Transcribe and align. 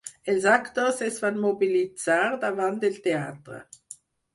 Els 0.31 0.47
actors 0.53 1.01
es 1.09 1.21
van 1.27 1.39
mobilitzar 1.45 2.19
davant 2.49 2.85
del 2.87 3.01
teatre. 3.09 3.67